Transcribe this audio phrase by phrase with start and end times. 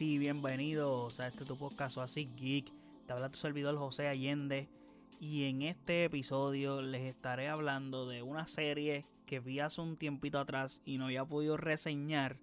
[0.00, 2.72] Y bienvenidos a este tu podcast así geek.
[3.06, 4.68] Te habla tu servidor José Allende
[5.18, 10.38] y en este episodio les estaré hablando de una serie que vi hace un tiempito
[10.38, 12.38] atrás y no había podido reseñar.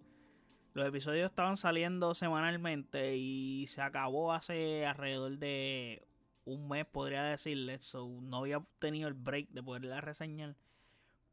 [0.73, 6.05] Los episodios estaban saliendo semanalmente y se acabó hace alrededor de
[6.43, 7.85] un mes, podría decirles.
[7.85, 10.57] So, no había tenido el break de poderla reseñar.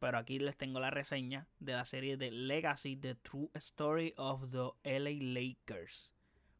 [0.02, 4.50] Pero aquí les tengo la reseña de la serie de Legacy, The True Story of
[4.50, 6.12] the LA Lakers.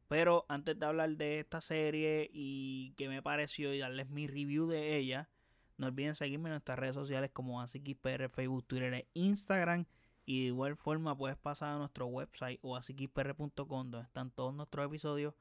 [0.07, 4.69] Pero antes de hablar de esta serie y qué me pareció y darles mi review
[4.69, 5.29] de ella,
[5.77, 9.87] no olviden seguirme en nuestras redes sociales como AsiKisPR, Facebook, Twitter e Instagram.
[10.25, 14.87] Y de igual forma puedes pasar a nuestro website o asikispr.com donde están todos nuestros
[14.87, 15.35] episodios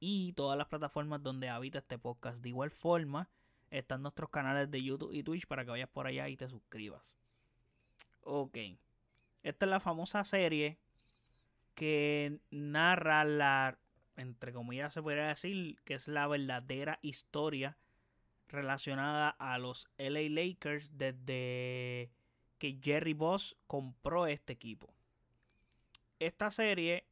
[0.00, 2.38] y todas las plataformas donde habita este podcast.
[2.38, 3.28] De igual forma
[3.68, 7.14] están nuestros canales de YouTube y Twitch para que vayas por allá y te suscribas.
[8.22, 8.58] Ok.
[9.42, 10.78] Esta es la famosa serie
[11.74, 13.78] que narra la,
[14.16, 17.76] entre comillas se podría decir, que es la verdadera historia
[18.48, 22.10] relacionada a los LA Lakers desde
[22.58, 24.94] que Jerry Boss compró este equipo.
[26.20, 27.06] Esta serie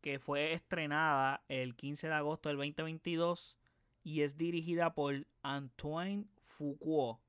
[0.00, 3.58] que fue estrenada el 15 de agosto del 2022
[4.04, 7.25] y es dirigida por Antoine Foucault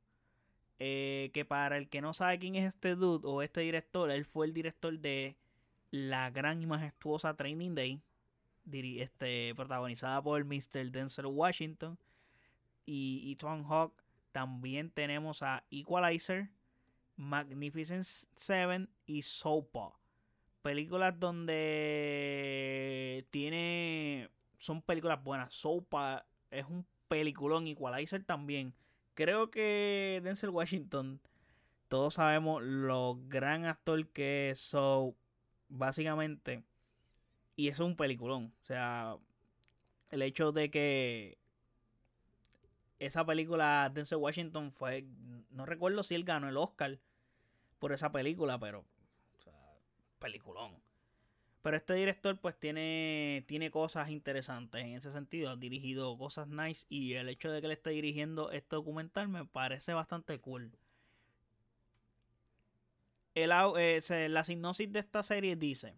[0.80, 4.26] eh, que para el que no sabe quién es este dude o este director, él
[4.26, 5.38] fue el director de
[5.92, 8.02] la gran y majestuosa Training Day,
[8.72, 10.92] este, protagonizada por Mr.
[10.92, 11.98] Denzel Washington
[12.86, 14.04] y Ethan Hawke.
[14.32, 16.50] También tenemos a Equalizer,
[17.16, 19.94] Magnificent Seven y Sopa.
[20.62, 24.30] Películas donde tiene.
[24.58, 25.54] Son películas buenas.
[25.54, 27.68] Sopa es un peliculón.
[27.68, 28.74] Equalizer también
[29.18, 31.20] creo que Denzel Washington,
[31.88, 34.60] todos sabemos lo gran actor que es.
[34.60, 35.16] So,
[35.70, 36.64] básicamente,
[37.56, 38.54] y eso es un peliculón.
[38.62, 39.18] O sea,
[40.12, 41.40] el hecho de que
[43.00, 45.08] esa película Denzel Washington fue.
[45.50, 47.00] No recuerdo si él ganó el Oscar
[47.80, 48.82] por esa película, pero.
[48.82, 50.76] O peliculón.
[51.68, 55.50] Pero este director pues tiene, tiene cosas interesantes en ese sentido.
[55.50, 59.44] Ha dirigido cosas nice y el hecho de que él esté dirigiendo este documental me
[59.44, 60.72] parece bastante cool.
[63.36, 65.94] El, eh, la sinopsis de esta serie dice,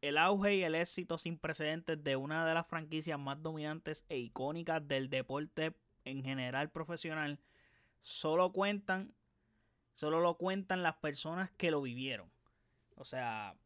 [0.00, 4.18] el auge y el éxito sin precedentes de una de las franquicias más dominantes e
[4.18, 7.40] icónicas del deporte en general profesional
[8.02, 9.16] solo cuentan,
[9.94, 12.30] solo lo cuentan las personas que lo vivieron.
[12.94, 13.56] O sea,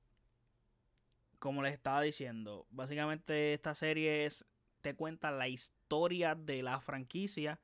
[1.38, 4.44] como les estaba diciendo, básicamente esta serie es,
[4.81, 7.60] te cuenta la historia de la franquicia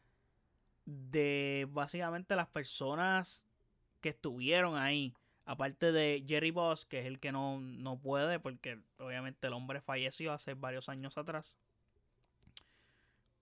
[0.85, 3.45] de básicamente las personas
[4.01, 5.15] que estuvieron ahí.
[5.47, 9.81] Aparte de Jerry Boss, que es el que no, no puede, porque obviamente el hombre
[9.81, 11.55] falleció hace varios años atrás.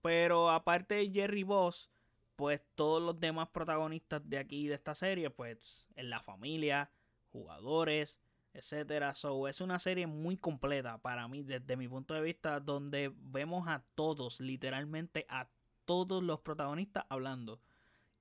[0.01, 1.89] Pero aparte de Jerry Boss,
[2.35, 6.89] pues todos los demás protagonistas de aquí, de esta serie, pues en la familia,
[7.31, 8.19] jugadores,
[8.53, 9.15] etcétera.
[9.15, 13.67] So, es una serie muy completa para mí, desde mi punto de vista, donde vemos
[13.67, 15.49] a todos, literalmente a
[15.85, 17.59] todos los protagonistas hablando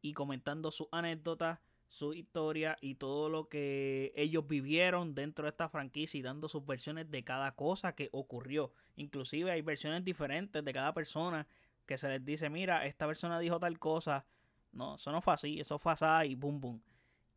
[0.00, 5.68] y comentando sus anécdotas, su historia y todo lo que ellos vivieron dentro de esta
[5.68, 8.72] franquicia y dando sus versiones de cada cosa que ocurrió.
[8.96, 11.46] Inclusive hay versiones diferentes de cada persona
[11.86, 14.24] que se les dice, mira, esta persona dijo tal cosa.
[14.72, 16.82] No, eso no fue así, eso fue así y boom boom.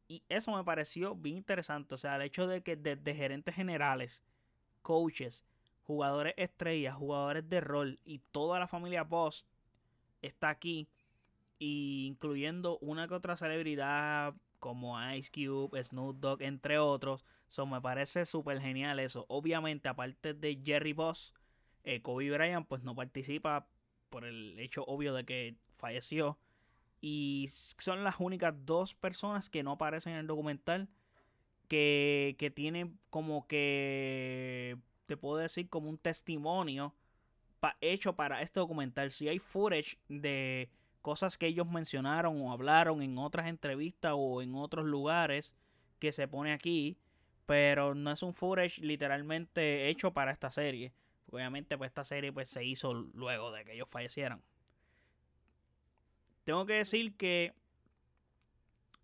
[0.07, 1.95] Y eso me pareció bien interesante.
[1.95, 4.21] O sea, el hecho de que desde gerentes generales,
[4.81, 5.45] coaches,
[5.83, 9.45] jugadores estrellas, jugadores de rol y toda la familia Boss
[10.21, 10.87] está aquí.
[11.59, 17.25] incluyendo una que otra celebridad como Ice Cube, Snoop Dogg, entre otros.
[17.49, 19.25] So, me parece súper genial eso.
[19.29, 21.33] Obviamente, aparte de Jerry Boss,
[21.83, 23.67] eh, Kobe Bryant pues no participa
[24.09, 26.37] por el hecho obvio de que falleció.
[27.07, 30.89] Y son las únicas dos personas que no aparecen en el documental
[31.67, 34.75] que, que tienen como que,
[35.05, 36.95] te puedo decir, como un testimonio
[37.79, 39.11] hecho para este documental.
[39.11, 40.71] Si hay footage de
[41.03, 45.53] cosas que ellos mencionaron o hablaron en otras entrevistas o en otros lugares
[45.99, 46.97] que se pone aquí,
[47.45, 50.91] pero no es un footage literalmente hecho para esta serie.
[51.29, 54.41] Obviamente pues esta serie pues se hizo luego de que ellos fallecieran.
[56.45, 57.53] Tengo que decir que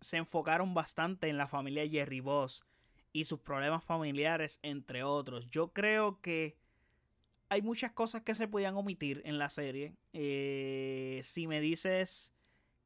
[0.00, 2.64] se enfocaron bastante en la familia Jerry Boss
[3.12, 5.50] y sus problemas familiares, entre otros.
[5.50, 6.56] Yo creo que
[7.48, 9.94] hay muchas cosas que se podían omitir en la serie.
[10.12, 12.32] Eh, si me dices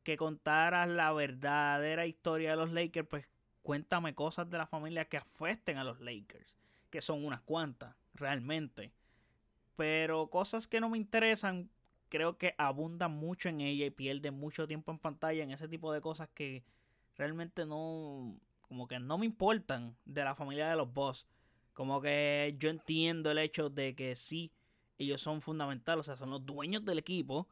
[0.02, 3.28] que contaras la verdadera historia de los Lakers, pues
[3.62, 6.56] cuéntame cosas de la familia que afecten a los Lakers,
[6.88, 8.90] que son unas cuantas, realmente.
[9.76, 11.68] Pero cosas que no me interesan,
[12.08, 15.92] creo que abundan mucho en ella y pierden mucho tiempo en pantalla en ese tipo
[15.92, 16.64] de cosas que
[17.16, 21.26] realmente no, como que no me importan de la familia de los boss.
[21.72, 24.52] Como que yo entiendo el hecho de que sí,
[24.98, 27.48] ellos son fundamentales, o sea, son los dueños del equipo.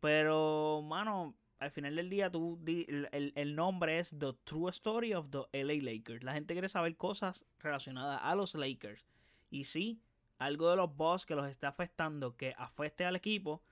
[0.00, 5.28] Pero, mano, al final del día, tú el, el, nombre es The True Story of
[5.30, 6.22] the LA Lakers.
[6.22, 9.04] La gente quiere saber cosas relacionadas a los Lakers.
[9.50, 10.00] Y sí,
[10.38, 13.62] algo de los boss que los está afectando, que afecte al equipo,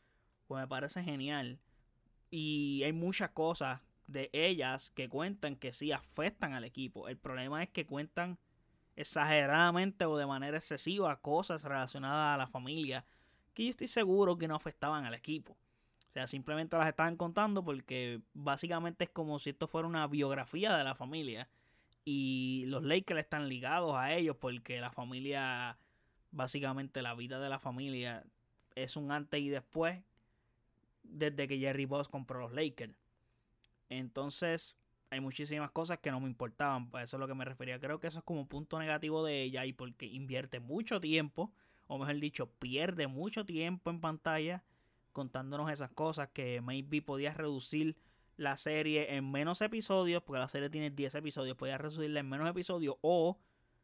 [0.47, 1.59] pues me parece genial.
[2.31, 7.09] Y hay muchas cosas de ellas que cuentan que sí afectan al equipo.
[7.09, 8.39] El problema es que cuentan
[8.95, 13.05] exageradamente o de manera excesiva cosas relacionadas a la familia
[13.57, 15.53] que yo estoy seguro que no afectaban al equipo.
[15.53, 20.77] O sea, simplemente las estaban contando porque básicamente es como si esto fuera una biografía
[20.77, 21.49] de la familia.
[22.05, 25.79] Y los Lakers están ligados a ellos porque la familia,
[26.31, 28.25] básicamente la vida de la familia
[28.75, 30.03] es un antes y después
[31.11, 32.95] desde que Jerry Boss compró los Lakers.
[33.89, 34.77] Entonces,
[35.11, 36.91] hay muchísimas cosas que no me importaban.
[36.91, 37.79] Pues eso es lo que me refería.
[37.79, 41.53] Creo que eso es como un punto negativo de ella y porque invierte mucho tiempo,
[41.87, 44.65] o mejor dicho, pierde mucho tiempo en pantalla
[45.13, 47.97] contándonos esas cosas que maybe podía reducir
[48.37, 52.47] la serie en menos episodios, porque la serie tiene 10 episodios, podía reducirla en menos
[52.51, 53.39] episodios o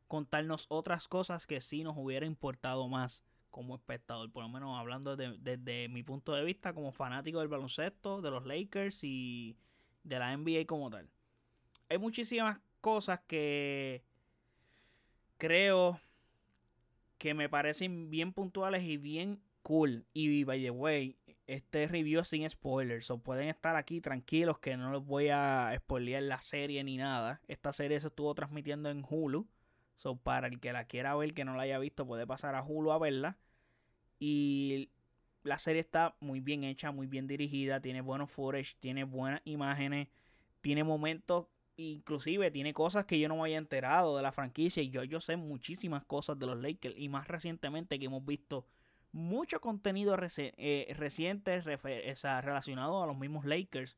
[0.08, 5.16] contarnos otras cosas que sí nos hubiera importado más como espectador, por lo menos hablando
[5.16, 9.56] desde mi punto de vista como fanático del baloncesto, de los Lakers y
[10.02, 11.08] de la NBA como tal.
[11.88, 14.02] Hay muchísimas cosas que
[15.38, 16.00] creo
[17.18, 20.04] que me parecen bien puntuales y bien cool.
[20.12, 21.16] Y by the way,
[21.46, 23.10] este review sin spoilers.
[23.10, 27.40] O pueden estar aquí tranquilos que no les voy a spoilear la serie ni nada.
[27.46, 29.46] Esta serie se estuvo transmitiendo en Hulu.
[29.96, 32.62] So, para el que la quiera ver, que no la haya visto, puede pasar a
[32.62, 33.38] Hulu a verla.
[34.18, 34.90] Y
[35.42, 40.08] la serie está muy bien hecha, muy bien dirigida, tiene buenos footage, tiene buenas imágenes,
[40.60, 41.46] tiene momentos,
[41.76, 45.20] inclusive tiene cosas que yo no me había enterado de la franquicia y yo, yo
[45.20, 48.66] sé muchísimas cosas de los Lakers y más recientemente que hemos visto
[49.12, 53.96] mucho contenido eh, reciente relacionado a los mismos Lakers.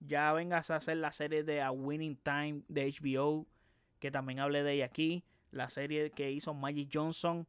[0.00, 3.46] Ya vengas a hacer la serie de A Winning Time de HBO,
[3.98, 5.24] que también hablé de ella aquí.
[5.56, 7.46] La serie que hizo Magic Johnson,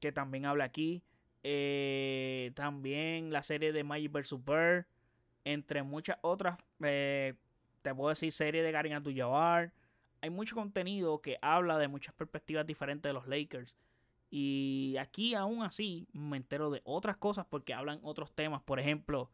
[0.00, 1.02] que también habla aquí.
[1.42, 4.44] Eh, también la serie de Magic vs.
[4.44, 4.86] Bird.
[5.44, 6.58] Entre muchas otras.
[6.82, 7.34] Eh,
[7.82, 9.72] te puedo decir serie de Gary Abdul-Jabbar.
[10.22, 13.74] Hay mucho contenido que habla de muchas perspectivas diferentes de los Lakers.
[14.30, 18.62] Y aquí aún así me entero de otras cosas porque hablan otros temas.
[18.62, 19.30] Por ejemplo,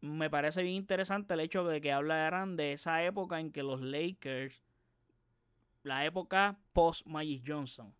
[0.00, 3.80] me parece bien interesante el hecho de que hablaran de esa época en que los
[3.80, 4.62] Lakers,
[5.82, 7.94] la época post Magic Johnson,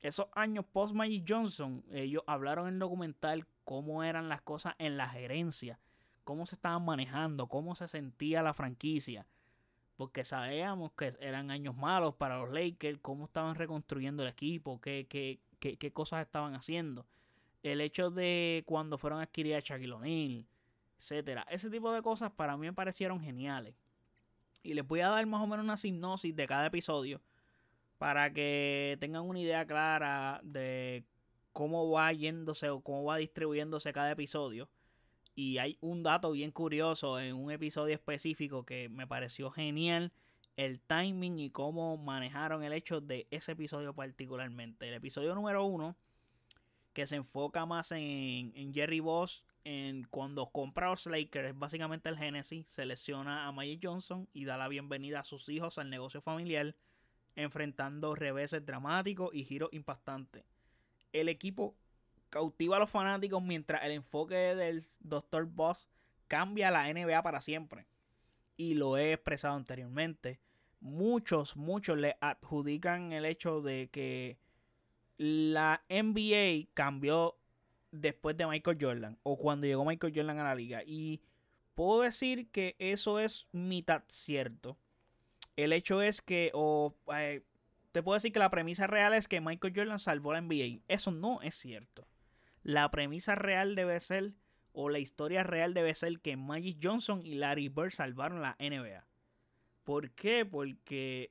[0.00, 4.96] esos años post Magic Johnson, ellos hablaron en el documental cómo eran las cosas en
[4.96, 5.80] la gerencia,
[6.24, 9.26] cómo se estaban manejando, cómo se sentía la franquicia.
[9.96, 15.06] Porque sabíamos que eran años malos para los Lakers, cómo estaban reconstruyendo el equipo, qué,
[15.08, 17.06] qué, qué, qué cosas estaban haciendo.
[17.62, 20.46] El hecho de cuando fueron a adquirir a Shaquille O'Neal,
[20.98, 21.46] etcétera.
[21.48, 23.74] Ese tipo de cosas para mí me parecieron geniales.
[24.64, 27.20] Y les voy a dar más o menos una hipnosis de cada episodio
[27.98, 31.04] para que tengan una idea clara de
[31.52, 34.68] cómo va yéndose o cómo va distribuyéndose cada episodio.
[35.36, 40.12] Y hay un dato bien curioso en un episodio específico que me pareció genial
[40.56, 44.88] el timing y cómo manejaron el hecho de ese episodio particularmente.
[44.88, 45.96] El episodio número uno,
[46.92, 52.08] que se enfoca más en, Jerry Boss, en cuando compra a los Lakers, es básicamente
[52.08, 56.20] el Genesis, selecciona a Magic Johnson y da la bienvenida a sus hijos al negocio
[56.20, 56.76] familiar
[57.36, 60.44] enfrentando reveses dramáticos y giros impactantes.
[61.12, 61.76] El equipo
[62.30, 65.46] cautiva a los fanáticos mientras el enfoque del Dr.
[65.46, 65.88] Boss
[66.28, 67.86] cambia la NBA para siempre.
[68.56, 70.40] Y lo he expresado anteriormente.
[70.80, 74.38] Muchos, muchos le adjudican el hecho de que
[75.16, 77.38] la NBA cambió
[78.00, 80.82] después de Michael Jordan o cuando llegó Michael Jordan a la liga.
[80.84, 81.20] Y
[81.74, 84.76] puedo decir que eso es mitad cierto.
[85.56, 87.42] El hecho es que, o eh,
[87.92, 90.80] te puedo decir que la premisa real es que Michael Jordan salvó la NBA.
[90.88, 92.06] Eso no es cierto.
[92.62, 94.32] La premisa real debe ser,
[94.72, 99.06] o la historia real debe ser que Magic Johnson y Larry Bird salvaron la NBA.
[99.84, 100.44] ¿Por qué?
[100.44, 101.30] Porque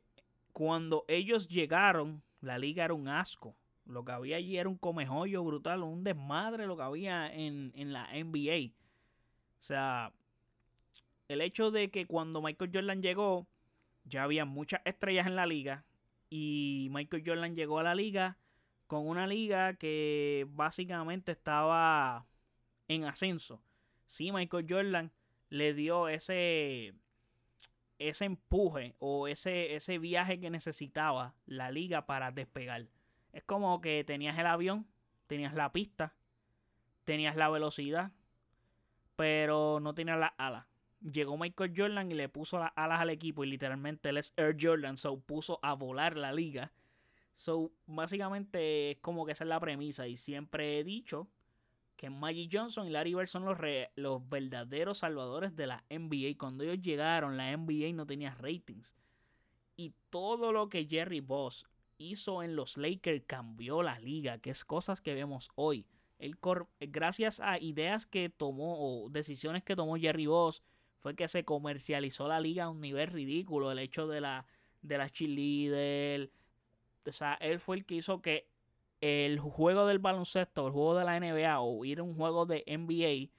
[0.54, 3.56] cuando ellos llegaron, la liga era un asco.
[3.86, 7.94] Lo que había allí era un comejollo brutal, un desmadre lo que había en, en
[7.94, 8.74] la NBA.
[9.60, 10.14] O sea,
[11.28, 13.48] el hecho de que cuando Michael Jordan llegó,
[14.06, 15.86] ya había muchas estrellas en la liga
[16.30, 18.38] y Michael Jordan llegó a la liga
[18.88, 22.26] con una liga que básicamente estaba
[22.88, 23.62] en ascenso.
[24.08, 25.12] Sí, Michael Jordan
[25.50, 26.94] le dio ese,
[28.00, 32.88] ese empuje o ese, ese viaje que necesitaba la liga para despegar.
[33.34, 34.88] Es como que tenías el avión,
[35.28, 36.16] tenías la pista,
[37.04, 38.12] tenías la velocidad,
[39.16, 40.68] pero no tenías las alas.
[41.02, 44.56] Llegó Michael Jordan y le puso las alas al equipo y literalmente él es Air
[44.60, 46.72] Jordan, so puso a volar la liga.
[47.36, 51.28] So, básicamente es como que esa es la premisa y siempre he dicho
[51.96, 53.58] que Magic Johnson y Larry Bird son los,
[53.96, 56.38] los verdaderos salvadores de la NBA.
[56.38, 58.96] Cuando ellos llegaron, la NBA no tenía ratings.
[59.76, 61.66] Y todo lo que Jerry Boss
[62.04, 65.86] hizo en los Lakers cambió la liga, que es cosas que vemos hoy.
[66.20, 66.38] El
[66.80, 70.64] gracias a ideas que tomó o decisiones que tomó Jerry Boss,
[71.00, 73.72] fue que se comercializó la liga a un nivel ridículo.
[73.72, 74.46] El hecho de la,
[74.82, 76.32] de la cheerleader.
[77.06, 78.48] O sea, él fue el que hizo que
[79.02, 82.64] el juego del baloncesto, el juego de la NBA o ir a un juego de
[82.66, 83.34] NBA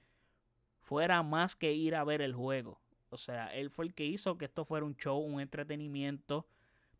[0.82, 2.82] fuera más que ir a ver el juego.
[3.08, 6.46] O sea, él fue el que hizo que esto fuera un show, un entretenimiento,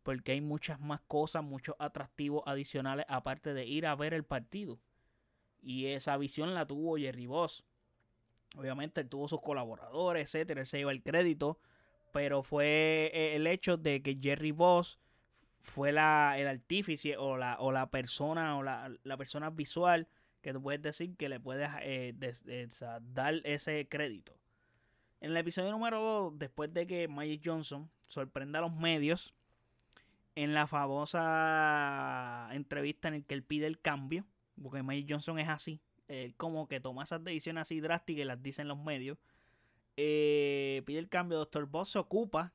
[0.05, 4.79] porque hay muchas más cosas, muchos atractivos adicionales aparte de ir a ver el partido.
[5.63, 7.65] Y esa visión la tuvo Jerry Boss.
[8.55, 11.57] Obviamente él tuvo sus colaboradores, etcétera, él se lleva el crédito,
[12.13, 14.99] pero fue eh, el hecho de que Jerry Boss
[15.59, 20.07] fue la, el artífice o la, o la persona o la, persona visual
[20.43, 22.13] que tú puedes decir que le puedes eh,
[23.11, 24.37] dar ese crédito.
[25.19, 29.33] En el episodio número 2, después de que Magic Johnson sorprenda a los medios
[30.35, 34.25] en la famosa entrevista en el que él pide el cambio,
[34.61, 38.43] porque Magic Johnson es así, él como que toma esas decisiones así drásticas y las
[38.43, 39.17] dice en los medios,
[39.97, 41.65] eh, pide el cambio, Dr.
[41.67, 42.53] Boss se ocupa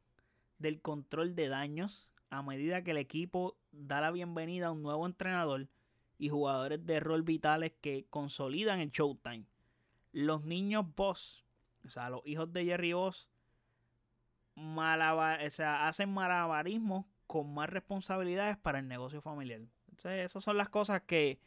[0.58, 5.06] del control de daños a medida que el equipo da la bienvenida a un nuevo
[5.06, 5.68] entrenador
[6.18, 9.46] y jugadores de rol vitales que consolidan el Showtime.
[10.12, 11.44] Los niños Boss,
[11.84, 13.28] o sea, los hijos de Jerry Boss,
[14.54, 19.60] o sea, hacen malabarismos con más responsabilidades para el negocio familiar.
[19.88, 21.38] Entonces, esas son las cosas que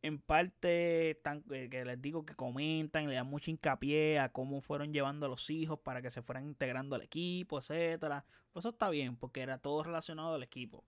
[0.00, 4.92] en parte eh, que les digo que comentan, le dan mucho hincapié a cómo fueron
[4.92, 8.24] llevando a los hijos para que se fueran integrando al equipo, etcétera.
[8.52, 10.84] Pues eso está bien, porque era todo relacionado al equipo.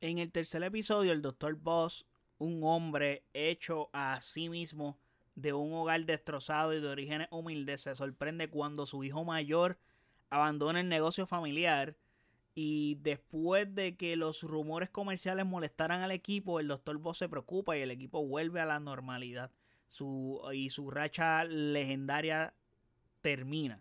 [0.00, 1.56] En el tercer episodio, el Dr.
[1.56, 2.06] Boss,
[2.38, 4.96] un hombre hecho a sí mismo
[5.34, 9.76] de un hogar destrozado y de orígenes humildes, se sorprende cuando su hijo mayor
[10.30, 11.96] abandona el negocio familiar
[12.60, 16.98] y después de que los rumores comerciales molestaran al equipo, el Dr.
[16.98, 19.52] Boss se preocupa y el equipo vuelve a la normalidad.
[19.86, 22.52] Su, y su racha legendaria
[23.20, 23.80] termina.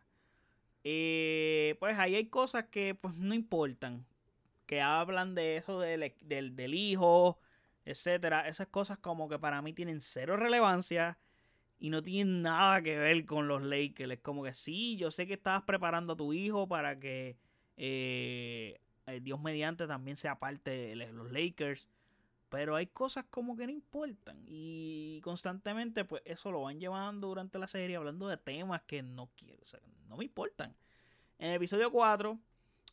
[0.84, 4.06] Eh, pues ahí hay cosas que pues no importan.
[4.68, 7.40] Que hablan de eso del, del, del hijo,
[7.84, 8.48] etcétera.
[8.48, 11.18] Esas cosas como que para mí tienen cero relevancia
[11.80, 14.12] y no tienen nada que ver con los Lakers.
[14.12, 17.38] Es como que sí, yo sé que estabas preparando a tu hijo para que
[17.78, 21.88] eh, eh, Dios mediante también sea parte de los Lakers.
[22.50, 24.42] Pero hay cosas como que no importan.
[24.48, 29.30] Y constantemente, pues eso lo van llevando durante la serie, hablando de temas que no
[29.36, 30.74] quiero, o sea, no me importan.
[31.40, 32.40] En el episodio 4,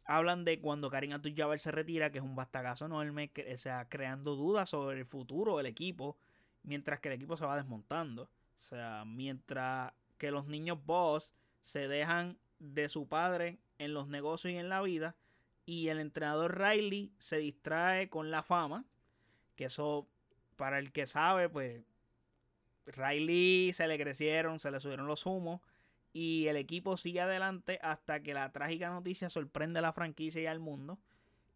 [0.07, 3.89] hablan de cuando Karim Abdul-Jabbar se retira, que es un bastagazo enorme, que, o sea,
[3.89, 6.19] creando dudas sobre el futuro del equipo,
[6.63, 8.25] mientras que el equipo se va desmontando.
[8.25, 14.53] O sea, mientras que los niños boss se dejan de su padre en los negocios
[14.53, 15.17] y en la vida.
[15.67, 18.85] Y el entrenador Riley se distrae con la fama.
[19.57, 20.09] Que eso,
[20.57, 21.83] para el que sabe, pues
[22.87, 25.61] Riley se le crecieron, se le subieron los humos.
[26.13, 30.47] Y el equipo sigue adelante hasta que la trágica noticia sorprende a la franquicia y
[30.47, 30.99] al mundo.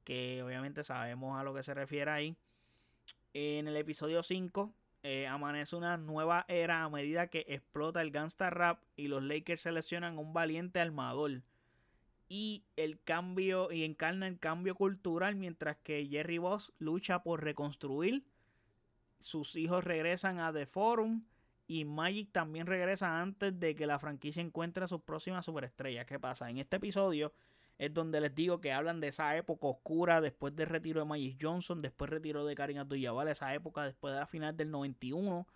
[0.04, 2.36] Que obviamente sabemos a lo que se refiere ahí.
[3.34, 4.72] En el episodio 5
[5.02, 9.60] eh, amanece una nueva era a medida que explota el gangsta rap y los Lakers
[9.60, 11.42] seleccionan un valiente armador
[12.28, 18.24] y el cambio y encarna el cambio cultural mientras que Jerry Boss lucha por reconstruir.
[19.20, 21.24] Sus hijos regresan a The Forum
[21.66, 26.06] y Magic también regresa antes de que la franquicia encuentre a sus próximas superestrellas.
[26.06, 26.48] ¿Qué pasa?
[26.48, 27.32] En este episodio
[27.78, 31.38] es donde les digo que hablan de esa época oscura después del retiro de Magic
[31.40, 35.46] Johnson, después del retiro de Karim Abdul-Jabbar, esa época después de la final del 91,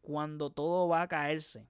[0.00, 1.66] cuando todo va a caerse.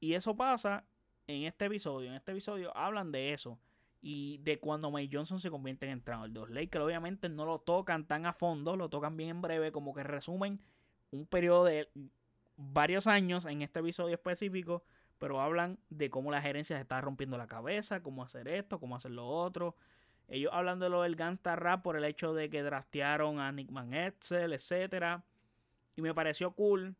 [0.00, 0.84] Y eso pasa
[1.30, 3.58] en este episodio, en este episodio hablan de eso
[4.02, 6.84] y de cuando May Johnson se convierte en entrenador los Lakers.
[6.84, 10.60] Obviamente no lo tocan tan a fondo, lo tocan bien en breve, como que resumen
[11.10, 11.88] un periodo de
[12.56, 14.84] varios años en este episodio específico,
[15.18, 18.96] pero hablan de cómo la gerencia se está rompiendo la cabeza, cómo hacer esto, cómo
[18.96, 19.76] hacer lo otro.
[20.28, 23.70] Ellos hablan de lo del Gangsta Rap por el hecho de que draftearon a Nick
[23.72, 25.24] Van Etzel, etcétera.
[25.96, 26.96] Y me pareció cool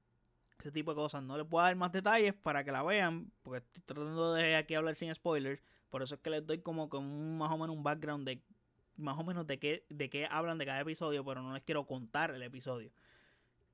[0.61, 1.23] ese tipo de cosas.
[1.23, 4.75] No les puedo dar más detalles para que la vean, porque estoy tratando de aquí
[4.75, 5.63] hablar sin spoilers.
[5.91, 8.43] Por eso es que les doy como, como más o menos un background de
[8.97, 11.87] más o menos de qué, de qué hablan de cada episodio, pero no les quiero
[11.87, 12.93] contar el episodio.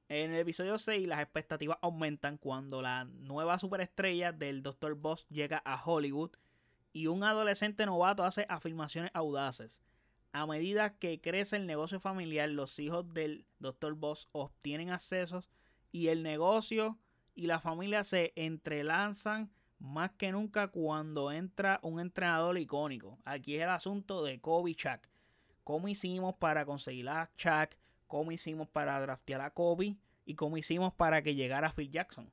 [0.08, 4.94] En el episodio 6 las expectativas aumentan cuando la nueva superestrella del Dr.
[4.94, 6.30] Boss llega a Hollywood
[6.92, 9.80] y un adolescente novato hace afirmaciones audaces.
[10.32, 13.94] A medida que crece el negocio familiar, los hijos del Dr.
[13.94, 15.50] Boss obtienen accesos
[15.96, 16.98] y el negocio
[17.34, 23.18] y la familia se entrelazan más que nunca cuando entra un entrenador icónico.
[23.24, 25.00] Aquí es el asunto de Kobe Chuck.
[25.64, 27.76] ¿Cómo hicimos para conseguir a Chuck?
[28.08, 29.96] ¿Cómo hicimos para draftear a Kobe?
[30.26, 32.30] ¿Y cómo hicimos para que llegara Phil Jackson?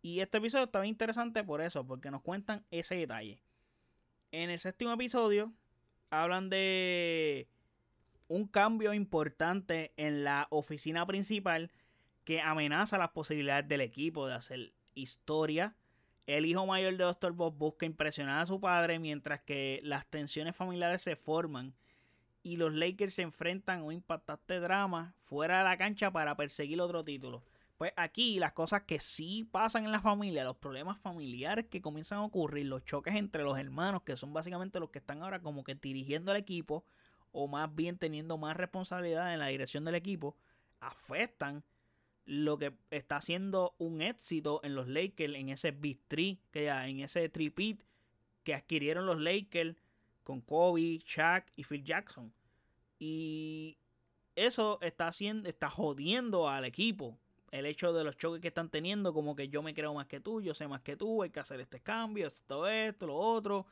[0.00, 3.42] Y este episodio está interesante por eso, porque nos cuentan ese detalle.
[4.32, 5.52] En el séptimo episodio
[6.08, 7.48] hablan de
[8.28, 11.70] un cambio importante en la oficina principal
[12.28, 15.74] que amenaza las posibilidades del equipo de hacer historia.
[16.26, 17.32] El hijo mayor de Dr.
[17.32, 21.72] Bob busca impresionar a su padre mientras que las tensiones familiares se forman
[22.42, 26.82] y los Lakers se enfrentan a un impactante drama fuera de la cancha para perseguir
[26.82, 27.42] otro título.
[27.78, 32.18] Pues aquí las cosas que sí pasan en la familia, los problemas familiares que comienzan
[32.18, 35.64] a ocurrir, los choques entre los hermanos, que son básicamente los que están ahora como
[35.64, 36.84] que dirigiendo el equipo,
[37.32, 40.36] o más bien teniendo más responsabilidad en la dirección del equipo,
[40.78, 41.64] afectan
[42.28, 46.86] lo que está haciendo un éxito en los Lakers, en ese Big Three, que ya,
[46.86, 47.82] en ese tripit
[48.44, 49.76] que adquirieron los Lakers
[50.24, 52.34] con Kobe, Shaq y Phil Jackson.
[52.98, 53.78] Y
[54.36, 57.18] eso está haciendo, está jodiendo al equipo
[57.50, 60.20] el hecho de los choques que están teniendo, como que yo me creo más que
[60.20, 63.64] tú, yo sé más que tú, hay que hacer este cambio, todo esto, lo otro.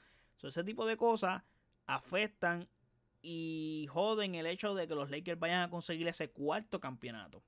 [0.43, 1.43] ese tipo de cosas
[1.85, 2.67] afectan
[3.21, 7.43] y joden el hecho de que los Lakers vayan a conseguir ese cuarto campeonato.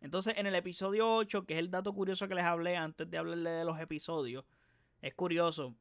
[0.00, 3.18] Entonces, en el episodio 8, que es el dato curioso que les hablé antes de
[3.18, 4.44] hablarle de los episodios,
[5.02, 5.74] es curioso,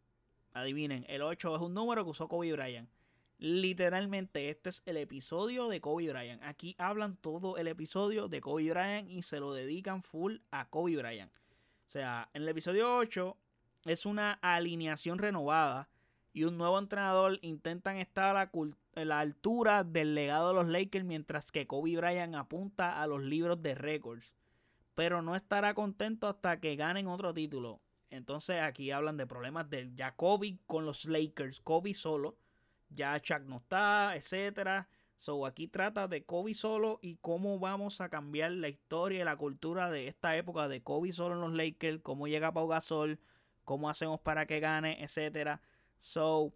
[0.53, 2.89] adivinen, el 8 es un número que usó Kobe Bryant.
[3.39, 6.41] Literalmente, este es el episodio de Kobe Bryant.
[6.43, 10.97] Aquí hablan todo el episodio de Kobe Bryant y se lo dedican full a Kobe
[10.97, 11.32] Bryant.
[11.32, 13.38] O sea, en el episodio 8
[13.86, 15.89] es una alineación renovada
[16.34, 18.51] y un nuevo entrenador intentan estar a la,
[19.03, 23.75] altura del legado de los Lakers mientras que Kobe Bryant apunta a los libros de
[23.75, 24.33] récords.
[24.95, 27.81] Pero no estará contento hasta que ganen otro título.
[28.10, 32.38] Entonces aquí hablan de problemas de ya Kobe con los Lakers, Kobe solo
[32.89, 34.88] ya Chuck no está, etcétera.
[35.19, 39.36] So aquí trata de Kobe solo y cómo vamos a cambiar la historia y la
[39.36, 43.19] cultura de esta época de Kobe solo en los Lakers, cómo llega Pau Gasol,
[43.65, 45.62] cómo hacemos para que gane, etcétera.
[45.99, 46.53] So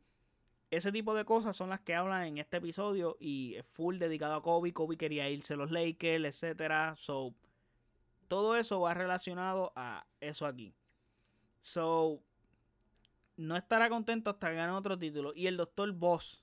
[0.71, 4.35] ese tipo de cosas son las que hablan en este episodio y es full dedicado
[4.35, 4.71] a Kobe.
[4.71, 6.95] Kobe quería irse a los Lakers, etcétera.
[6.95, 7.35] So
[8.29, 10.73] todo eso va relacionado a eso aquí.
[11.59, 12.23] So
[13.35, 15.33] no estará contento hasta que gane otro título.
[15.35, 16.41] Y el doctor Boss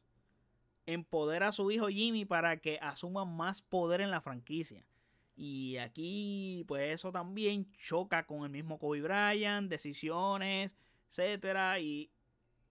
[0.85, 4.85] empodera a su hijo Jimmy para que asuma más poder en la franquicia.
[5.37, 10.77] Y aquí, pues eso también choca con el mismo Kobe Bryant, decisiones,
[11.09, 11.81] etcétera.
[11.81, 12.11] Y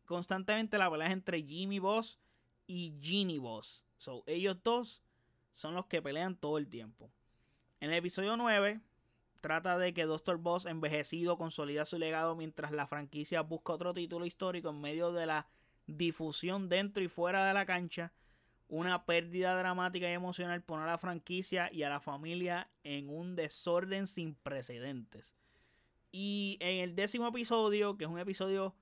[0.08, 2.20] constantemente la pelea es entre Jimmy Boss
[2.66, 3.84] y Ginny Boss.
[3.98, 5.04] So, ellos dos
[5.54, 7.12] son los que pelean todo el tiempo.
[7.80, 8.82] En el episodio 9,
[9.42, 10.38] Trata de que Dr.
[10.38, 15.26] Boss, envejecido, consolida su legado mientras la franquicia busca otro título histórico en medio de
[15.26, 15.48] la
[15.86, 18.14] difusión dentro y fuera de la cancha.
[18.68, 23.36] Una pérdida dramática y emocional pone a la franquicia y a la familia en un
[23.36, 25.36] desorden sin precedentes.
[26.12, 28.76] Y en el décimo episodio, que es un episodio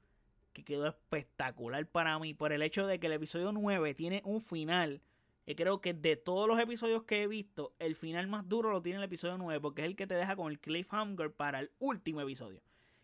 [0.56, 4.42] que quedó espectacular para mí, por el hecho de que el episodio 9 tiene un
[4.42, 5.02] final
[5.46, 8.82] y creo que de todos los episodios que he visto, el final más duro lo
[8.82, 11.72] tiene el episodio 9, porque es el que te deja con el cliffhanger para el
[11.78, 12.62] último episodio.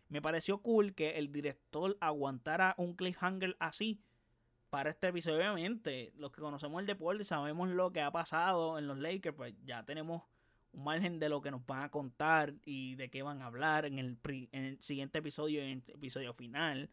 [0.08, 4.00] Me pareció cool que el director aguantara un cliffhanger así
[4.70, 5.36] para este episodio.
[5.36, 9.54] Obviamente, los que conocemos el deporte sabemos lo que ha pasado en los Lakers, pues
[9.64, 10.22] ya tenemos
[10.72, 13.84] un margen de lo que nos van a contar y de qué van a hablar
[13.84, 16.90] en el, en el siguiente episodio, en el episodio final.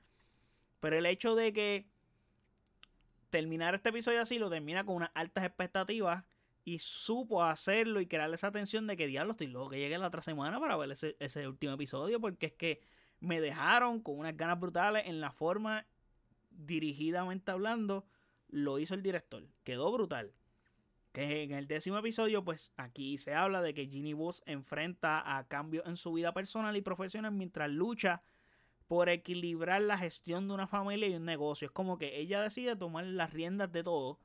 [0.79, 1.87] Pero el hecho de que
[3.29, 6.23] terminar este episodio así lo termina con unas altas expectativas
[6.65, 10.07] y supo hacerlo y crearle esa tensión de que diablo estoy loco que llegue la
[10.07, 12.81] otra semana para ver ese, último episodio porque es que
[13.19, 15.85] me dejaron con unas ganas brutales en la forma
[16.51, 18.05] dirigidamente hablando
[18.49, 19.47] lo hizo el director.
[19.63, 20.33] Quedó brutal.
[21.11, 25.47] Que en el décimo episodio pues aquí se habla de que Ginny Bus enfrenta a
[25.47, 28.21] cambios en su vida personal y profesional mientras lucha
[28.89, 31.67] por equilibrar la gestión de una familia y un negocio.
[31.67, 34.19] Es como que ella decide tomar las riendas de todo.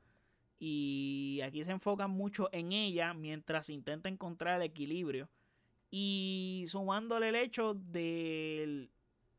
[0.57, 5.29] Y aquí se enfocan mucho en ella mientras intenta encontrar el equilibrio
[5.91, 8.89] Y sumándole el hecho de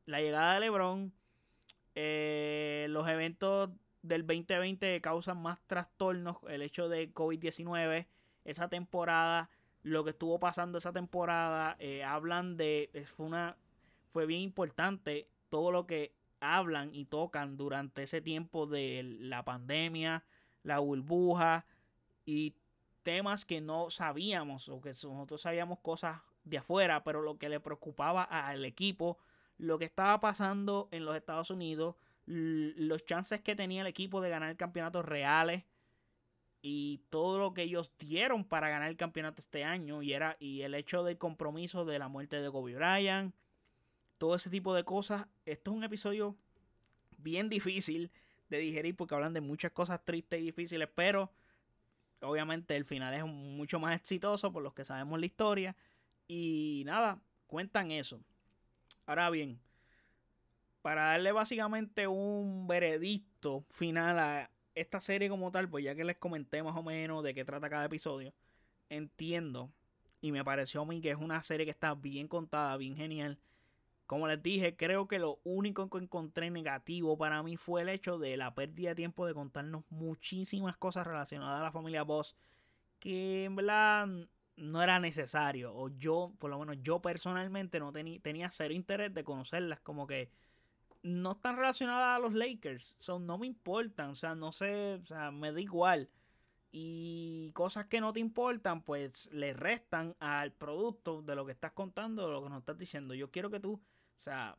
[0.04, 1.12] la llegada de LeBron,
[1.96, 3.70] eh, los eventos
[4.02, 8.06] del 2020 causan más trastornos, el hecho de COVID-19,
[8.44, 9.50] esa temporada,
[9.82, 13.56] lo que estuvo pasando esa temporada, eh, hablan de, fue, una,
[14.16, 20.24] fue bien importante todo lo que hablan y tocan durante ese tiempo de la pandemia,
[20.62, 21.66] la burbuja
[22.24, 22.54] y
[23.02, 27.60] temas que no sabíamos o que nosotros sabíamos cosas de afuera, pero lo que le
[27.60, 29.18] preocupaba al equipo,
[29.58, 34.30] lo que estaba pasando en los Estados Unidos, los chances que tenía el equipo de
[34.30, 35.64] ganar campeonatos reales
[36.62, 40.62] y todo lo que ellos dieron para ganar el campeonato este año y era y
[40.62, 43.34] el hecho del compromiso de la muerte de Kobe Bryant,
[44.18, 45.26] todo ese tipo de cosas.
[45.44, 46.36] Esto es un episodio
[47.18, 48.10] bien difícil
[48.48, 51.32] de digerir porque hablan de muchas cosas tristes y difíciles, pero
[52.20, 55.76] obviamente el final es mucho más exitoso por los que sabemos la historia.
[56.28, 58.20] Y nada, cuentan eso.
[59.06, 59.60] Ahora bien,
[60.82, 66.16] para darle básicamente un veredicto final a esta serie como tal, pues ya que les
[66.16, 68.32] comenté más o menos de qué trata cada episodio,
[68.88, 69.70] entiendo
[70.20, 73.38] y me pareció a mí que es una serie que está bien contada, bien genial
[74.06, 78.18] como les dije, creo que lo único que encontré negativo para mí fue el hecho
[78.18, 82.36] de la pérdida de tiempo de contarnos muchísimas cosas relacionadas a la familia Boss
[82.98, 84.08] que en verdad
[84.56, 85.74] no era necesario.
[85.74, 89.80] O yo, por lo menos yo personalmente no tenía cero interés de conocerlas.
[89.80, 90.30] Como que
[91.02, 92.96] no están relacionadas a los Lakers.
[93.00, 94.10] Son, no me importan.
[94.10, 96.08] O sea, no sé, o sea, me da igual.
[96.72, 101.72] Y cosas que no te importan, pues le restan al producto de lo que estás
[101.72, 103.14] contando, de lo que nos estás diciendo.
[103.14, 103.80] Yo quiero que tú
[104.16, 104.56] o sea,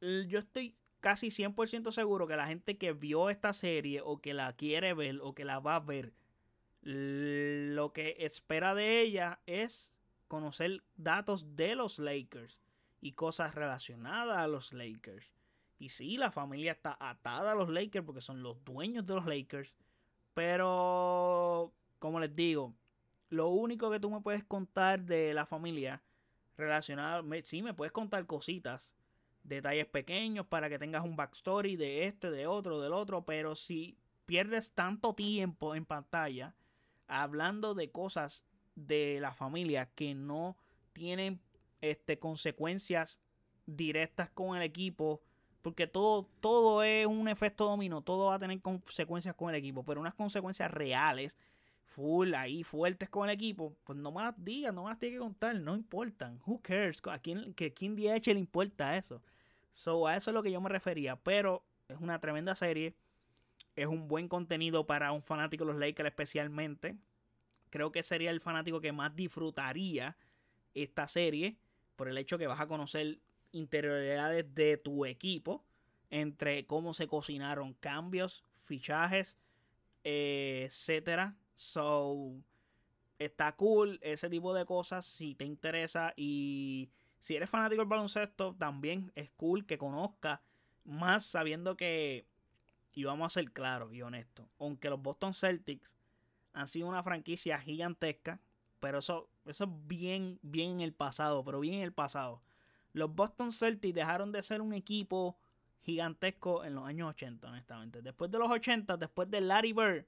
[0.00, 4.52] yo estoy casi 100% seguro que la gente que vio esta serie o que la
[4.54, 6.12] quiere ver o que la va a ver,
[6.82, 9.92] lo que espera de ella es
[10.28, 12.58] conocer datos de los Lakers
[13.00, 15.30] y cosas relacionadas a los Lakers.
[15.78, 19.26] Y sí, la familia está atada a los Lakers porque son los dueños de los
[19.26, 19.74] Lakers.
[20.32, 22.74] Pero, como les digo,
[23.28, 26.00] lo único que tú me puedes contar de la familia
[26.62, 28.92] relacionado, sí, me puedes contar cositas,
[29.42, 33.98] detalles pequeños para que tengas un backstory de este, de otro, del otro, pero si
[34.26, 36.54] pierdes tanto tiempo en pantalla
[37.08, 38.44] hablando de cosas
[38.74, 40.56] de la familia que no
[40.92, 41.40] tienen
[41.80, 43.20] este, consecuencias
[43.66, 45.20] directas con el equipo,
[45.60, 49.84] porque todo, todo es un efecto dominó, todo va a tener consecuencias con el equipo,
[49.84, 51.36] pero unas consecuencias reales
[51.92, 55.16] full ahí fuertes con el equipo, pues no me las digas, no me las tiene
[55.16, 56.40] que contar, no importan.
[56.46, 57.02] Who cares?
[57.04, 59.22] ¿A quién, que, quién le importa eso?
[59.72, 61.16] So, a eso es lo que yo me refería.
[61.16, 62.94] Pero es una tremenda serie.
[63.76, 66.96] Es un buen contenido para un fanático de los Lakers especialmente.
[67.70, 70.16] Creo que sería el fanático que más disfrutaría
[70.74, 71.56] esta serie
[71.96, 73.18] por el hecho que vas a conocer
[73.52, 75.64] interioridades de tu equipo
[76.10, 79.38] entre cómo se cocinaron cambios, fichajes,
[80.04, 82.34] eh, etcétera, So,
[83.20, 86.12] está cool ese tipo de cosas si te interesa.
[86.16, 90.40] Y si eres fanático del baloncesto también es cool que conozcas
[90.84, 92.26] más sabiendo que
[92.94, 95.96] y vamos a ser claros y honestos aunque los Boston Celtics
[96.52, 98.40] han sido una franquicia gigantesca
[98.80, 102.42] pero eso eso es bien bien en el pasado pero bien en el pasado.
[102.92, 105.38] Los Boston Celtics dejaron de ser un equipo
[105.82, 108.02] gigantesco en los años 80 honestamente.
[108.02, 110.06] Después de los 80 después de Larry Bird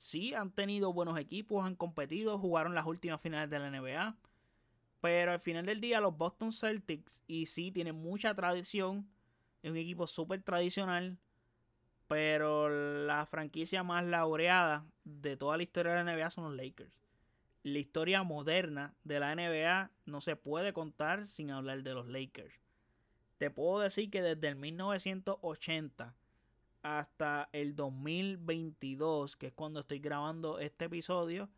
[0.00, 4.16] Sí, han tenido buenos equipos, han competido, jugaron las últimas finales de la NBA.
[5.02, 9.06] Pero al final del día, los Boston Celtics, y sí, tienen mucha tradición.
[9.62, 11.18] Es un equipo súper tradicional.
[12.08, 12.70] Pero
[13.04, 16.98] la franquicia más laureada de toda la historia de la NBA son los Lakers.
[17.62, 22.54] La historia moderna de la NBA no se puede contar sin hablar de los Lakers.
[23.36, 26.16] Te puedo decir que desde el 1980
[26.82, 31.48] hasta el 2022, que es cuando estoy grabando este episodio,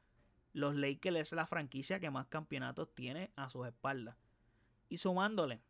[0.52, 4.16] los Lakers es la franquicia que más campeonatos tiene a sus espaldas.
[4.88, 5.60] Y sumándole,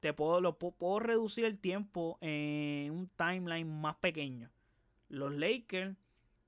[0.00, 4.50] te puedo, lo, puedo reducir el tiempo en un timeline más pequeño.
[5.08, 5.96] Los Lakers,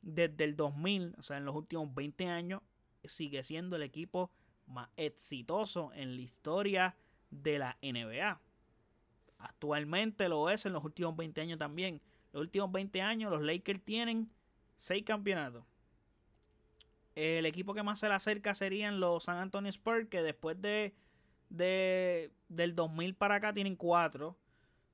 [0.02, 2.62] desde el 2000, o sea, en los últimos 20 años,
[3.04, 4.30] sigue siendo el equipo
[4.66, 6.96] más exitoso en la historia
[7.30, 8.40] de la NBA.
[9.38, 12.00] Actualmente lo es en los últimos 20 años también.
[12.34, 14.28] Los últimos 20 años los Lakers tienen
[14.78, 15.64] 6 campeonatos.
[17.14, 20.96] El equipo que más se le acerca serían los San Antonio Spurs, que después de,
[21.48, 24.36] del 2000 para acá tienen 4.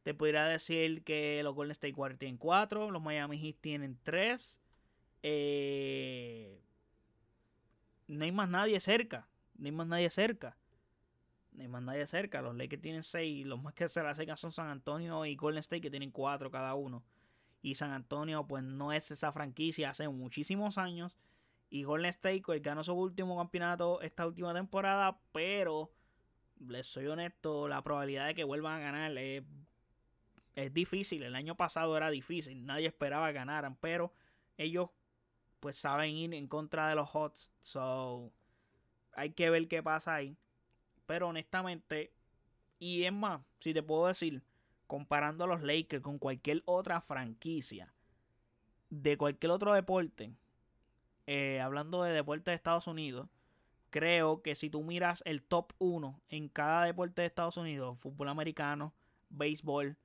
[0.02, 4.58] Te podría decir que los Golden State Warriors tienen 4, los Miami Heat tienen 3.
[5.22, 6.60] Eh,
[8.06, 9.26] no hay más nadie cerca.
[9.56, 10.58] No hay más nadie cerca.
[11.52, 12.42] Ni más nadie cerca.
[12.42, 13.46] Los Lakers tienen 6.
[13.46, 16.50] Los más que se la acercan son San Antonio y Golden State, que tienen 4
[16.50, 17.02] cada uno.
[17.62, 21.16] Y San Antonio, pues no es esa franquicia hace muchísimos años.
[21.68, 25.20] Y Golden State, pues ganó su último campeonato esta última temporada.
[25.32, 25.92] Pero,
[26.66, 29.44] les soy honesto, la probabilidad de que vuelvan a ganar es,
[30.54, 31.22] es difícil.
[31.22, 32.64] El año pasado era difícil.
[32.64, 33.76] Nadie esperaba que ganaran.
[33.76, 34.12] Pero
[34.56, 34.90] ellos,
[35.60, 37.50] pues saben ir en contra de los Hots.
[37.62, 38.32] So,
[39.14, 40.36] hay que ver qué pasa ahí.
[41.06, 42.12] Pero honestamente,
[42.78, 44.42] y es más, si te puedo decir,
[44.90, 47.94] comparando a los Lakers con cualquier otra franquicia
[48.88, 50.32] de cualquier otro deporte,
[51.28, 53.28] eh, hablando de deporte de Estados Unidos,
[53.90, 58.30] creo que si tú miras el top 1 en cada deporte de Estados Unidos, fútbol
[58.30, 58.92] americano,
[59.28, 59.96] béisbol,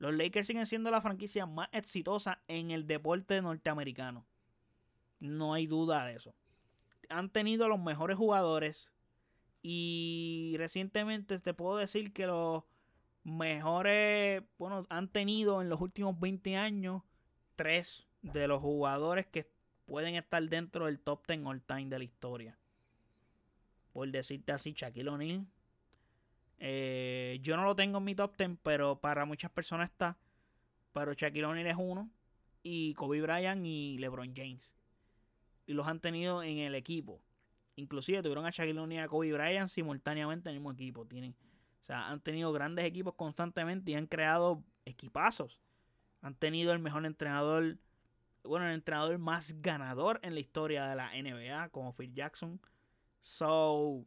[0.00, 4.26] los Lakers siguen siendo la franquicia más exitosa en el deporte norteamericano.
[5.20, 6.34] No hay duda de eso.
[7.08, 8.90] Han tenido los mejores jugadores
[9.62, 12.64] y recientemente te puedo decir que los
[13.30, 17.02] mejores, bueno, han tenido en los últimos 20 años
[17.56, 19.50] tres de los jugadores que
[19.86, 22.58] pueden estar dentro del top 10 all time de la historia.
[23.92, 25.46] Por decirte así, Shaquille O'Neal.
[26.60, 30.18] Eh, yo no lo tengo en mi top 10, pero para muchas personas está.
[30.92, 32.10] Pero Shaquille O'Neal es uno.
[32.62, 34.74] Y Kobe Bryant y LeBron James.
[35.66, 37.20] Y los han tenido en el equipo.
[37.76, 41.06] Inclusive tuvieron a Shaquille O'Neal y a Kobe Bryant simultáneamente en el mismo equipo.
[41.06, 41.34] Tienen
[41.80, 45.60] o sea, han tenido grandes equipos constantemente y han creado equipazos.
[46.20, 47.78] Han tenido el mejor entrenador,
[48.42, 52.60] bueno, el entrenador más ganador en la historia de la NBA, como Phil Jackson.
[53.20, 54.04] So,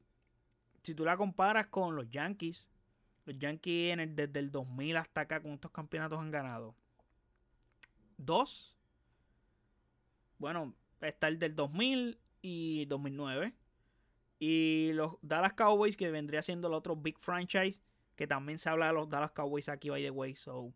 [0.83, 2.67] si tú la comparas con los Yankees,
[3.25, 6.75] los Yankees desde el 2000 hasta acá con estos campeonatos han ganado
[8.25, 8.75] dos.
[10.37, 13.53] Bueno, está el del 2000 y 2009.
[14.43, 17.79] Y los Dallas Cowboys, que vendría siendo el otro big franchise,
[18.15, 20.33] que también se habla de los Dallas Cowboys aquí, by the way.
[20.33, 20.73] So,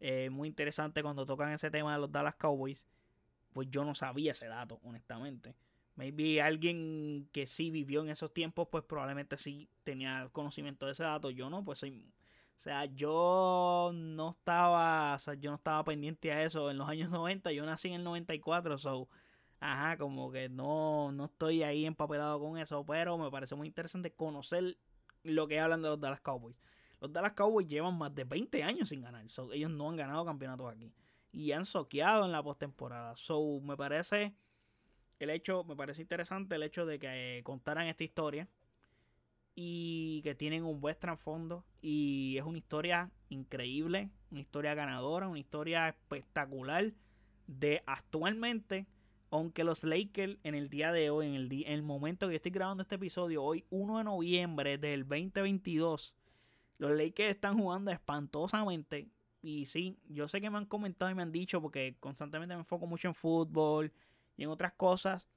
[0.00, 2.84] eh, muy interesante cuando tocan ese tema de los Dallas Cowboys.
[3.52, 5.54] Pues yo no sabía ese dato, honestamente.
[5.94, 11.04] Maybe alguien que sí vivió en esos tiempos, pues probablemente sí tenía conocimiento de ese
[11.04, 11.30] dato.
[11.30, 12.04] Yo no, pues soy.
[12.56, 15.14] O sea, yo no estaba.
[15.14, 17.52] O sea, yo no estaba pendiente a eso en los años 90.
[17.52, 19.08] Yo nací en el 94, so
[19.60, 24.12] ajá, como que no, no estoy ahí empapelado con eso, pero me parece muy interesante
[24.12, 24.78] conocer
[25.22, 26.56] lo que hablan de los Dallas Cowboys.
[27.00, 30.72] Los Dallas Cowboys llevan más de 20 años sin ganar, ellos no han ganado campeonatos
[30.72, 30.92] aquí
[31.32, 33.14] y han soqueado en la postemporada.
[33.16, 34.34] So, me parece
[35.18, 38.48] el hecho, me parece interesante el hecho de que contaran esta historia
[39.54, 45.38] y que tienen un buen trasfondo y es una historia increíble, una historia ganadora, una
[45.38, 46.92] historia espectacular
[47.46, 48.86] de actualmente
[49.30, 52.52] aunque los Lakers en el día de hoy, en el, en el momento que estoy
[52.52, 56.14] grabando este episodio, hoy 1 de noviembre del 2022,
[56.78, 59.08] los Lakers están jugando espantosamente.
[59.42, 62.60] Y sí, yo sé que me han comentado y me han dicho, porque constantemente me
[62.60, 63.92] enfoco mucho en fútbol
[64.36, 65.28] y en otras cosas.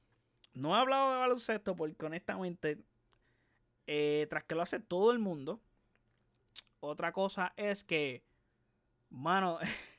[0.54, 2.84] No he hablado de baloncesto porque honestamente,
[3.88, 5.62] eh, tras que lo hace todo el mundo,
[6.80, 8.24] otra cosa es que,
[9.10, 9.60] mano,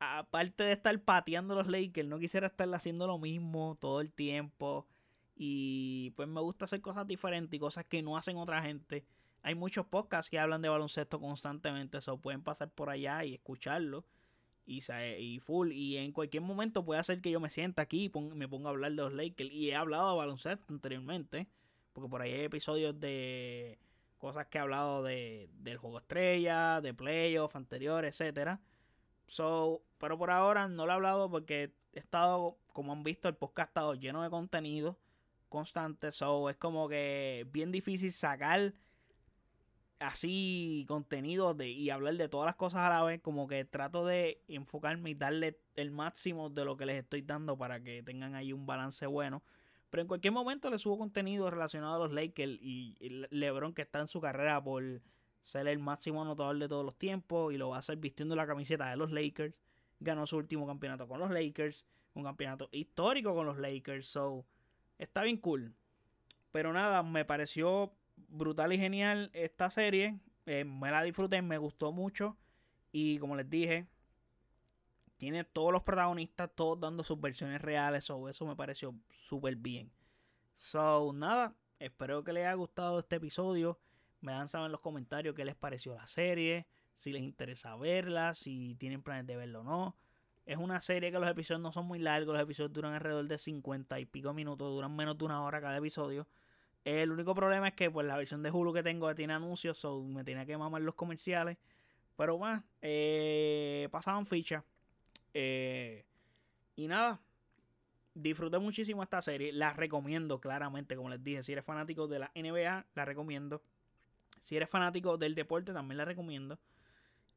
[0.00, 4.86] aparte de estar pateando los Lakers, no quisiera estar haciendo lo mismo todo el tiempo.
[5.36, 9.04] Y pues me gusta hacer cosas diferentes y cosas que no hacen otra gente.
[9.42, 14.04] Hay muchos podcasts que hablan de baloncesto constantemente, eso pueden pasar por allá y escucharlo.
[14.66, 14.82] Y,
[15.18, 15.72] y full.
[15.72, 18.72] Y en cualquier momento puede hacer que yo me sienta aquí y me ponga a
[18.72, 19.50] hablar de los Lakers.
[19.50, 21.48] Y he hablado de baloncesto anteriormente.
[21.92, 23.78] Porque por ahí hay episodios de
[24.18, 28.60] cosas que he hablado de, del juego estrella, de playoffs anteriores, etcétera.
[29.28, 33.36] So, pero por ahora no lo he hablado porque he estado, como han visto, el
[33.36, 34.98] podcast ha estado lleno de contenido
[35.48, 36.10] constante.
[36.10, 38.72] So, es como que bien difícil sacar
[39.98, 43.20] así contenido de, y hablar de todas las cosas a la vez.
[43.20, 47.56] Como que trato de enfocarme y darle el máximo de lo que les estoy dando
[47.56, 49.42] para que tengan ahí un balance bueno.
[49.90, 52.96] Pero en cualquier momento les subo contenido relacionado a los Lakers y,
[53.30, 54.82] LeBron que está en su carrera por
[55.42, 58.46] ser el máximo anotador de todos los tiempos y lo va a hacer vistiendo la
[58.46, 59.54] camiseta de los Lakers.
[60.00, 64.44] Ganó su último campeonato con los Lakers, un campeonato histórico con los Lakers, so
[64.98, 65.74] está bien cool.
[66.52, 67.92] Pero nada, me pareció
[68.28, 70.18] brutal y genial esta serie.
[70.46, 72.36] Eh, me la disfruté, me gustó mucho.
[72.92, 73.86] Y como les dije,
[75.18, 78.04] tiene todos los protagonistas, todos dando sus versiones reales.
[78.04, 79.90] So, eso me pareció súper bien.
[80.54, 83.78] So, nada, espero que les haya gustado este episodio.
[84.20, 88.34] Me dan saber en los comentarios qué les pareció la serie, si les interesa verla,
[88.34, 89.96] si tienen planes de verla o no.
[90.46, 93.38] Es una serie que los episodios no son muy largos, los episodios duran alrededor de
[93.38, 96.26] 50 y pico minutos, duran menos de una hora cada episodio.
[96.84, 100.24] El único problema es que pues la versión de Hulu que tengo tiene anuncios, me
[100.24, 101.58] tenía que mamar los comerciales.
[102.16, 104.64] Pero bueno, eh, pasaban ficha.
[105.34, 106.04] Eh,
[106.76, 107.20] y nada,
[108.14, 109.52] disfruté muchísimo esta serie.
[109.52, 111.42] La recomiendo claramente, como les dije.
[111.42, 113.62] Si eres fanático de la NBA, la recomiendo.
[114.48, 116.58] Si eres fanático del deporte, también la recomiendo.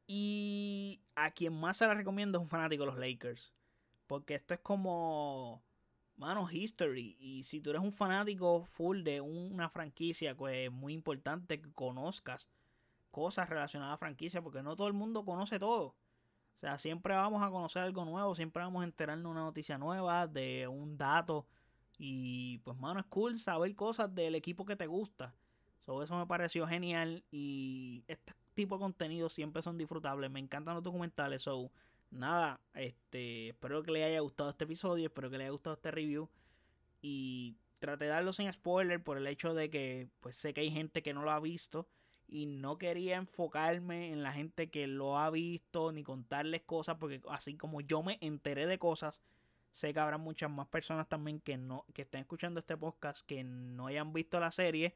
[0.06, 3.52] Y a quien más se la recomiendo es un fanático de los Lakers.
[4.06, 5.62] Porque esto es como,
[6.16, 7.18] mano, history.
[7.20, 11.70] Y si tú eres un fanático full de una franquicia, pues es muy importante que
[11.74, 12.48] conozcas
[13.10, 14.40] cosas relacionadas a franquicia.
[14.40, 15.88] Porque no todo el mundo conoce todo.
[15.88, 18.34] O sea, siempre vamos a conocer algo nuevo.
[18.34, 21.46] Siempre vamos a enterarnos de una noticia nueva, de un dato.
[21.98, 25.34] Y pues, mano, es cool saber cosas del equipo que te gusta.
[25.84, 27.24] So, eso me pareció genial.
[27.30, 30.30] Y este tipo de contenido siempre son disfrutables.
[30.30, 31.42] Me encantan los documentales.
[31.42, 31.70] So,
[32.10, 35.06] nada, este, espero que les haya gustado este episodio.
[35.06, 36.28] Espero que les haya gustado este review.
[37.00, 40.70] Y traté de darlo sin spoiler por el hecho de que pues sé que hay
[40.70, 41.88] gente que no lo ha visto.
[42.28, 46.96] Y no quería enfocarme en la gente que lo ha visto ni contarles cosas.
[46.98, 49.20] Porque así como yo me enteré de cosas,
[49.72, 53.42] sé que habrá muchas más personas también que no, que estén escuchando este podcast que
[53.42, 54.94] no hayan visto la serie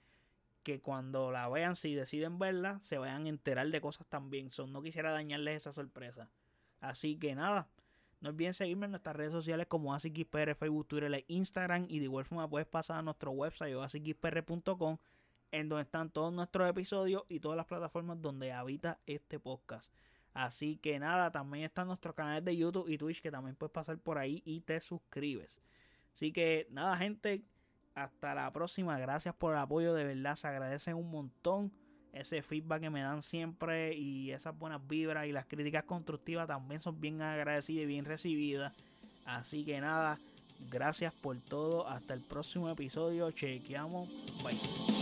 [0.67, 4.51] que cuando la vean, si deciden verla, se vayan a enterar de cosas también.
[4.51, 6.29] Son, no quisiera dañarles esa sorpresa.
[6.81, 7.69] Así que nada,
[8.21, 11.87] no olviden seguirme en nuestras redes sociales como AsiXPR, Facebook, Twitter e Instagram.
[11.89, 13.87] Y de igual forma puedes pasar a nuestro website o
[15.53, 19.93] en donde están todos nuestros episodios y todas las plataformas donde habita este podcast.
[20.35, 23.99] Así que nada, también están nuestros canales de YouTube y Twitch que también puedes pasar
[23.99, 25.61] por ahí y te suscribes.
[26.13, 27.45] Así que nada, gente,
[27.97, 28.99] hasta la próxima.
[28.99, 29.93] Gracias por el apoyo.
[29.95, 31.73] De verdad, se agradecen un montón
[32.13, 36.81] ese feedback que me dan siempre y esas buenas vibras y las críticas constructivas también
[36.81, 38.73] son bien agradecidas y bien recibidas.
[39.27, 40.19] Así que nada,
[40.71, 41.87] gracias por todo.
[41.89, 43.31] Hasta el próximo episodio.
[43.33, 44.09] Chequeamos.
[44.43, 44.96] Bye.